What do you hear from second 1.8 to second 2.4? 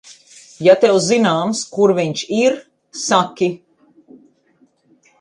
viņš